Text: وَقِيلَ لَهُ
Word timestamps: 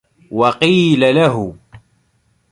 وَقِيلَ 0.31 1.15
لَهُ 1.15 1.55